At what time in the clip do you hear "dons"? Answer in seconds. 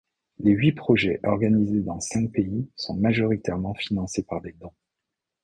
4.53-4.73